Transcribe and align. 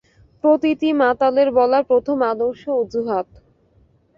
প্রতিটি 0.43 0.89
মাতালের 1.01 1.49
বলা 1.51 1.79
প্রথম 1.89 2.17
আদর্শ 2.31 2.61
অজুহাত! 2.81 3.27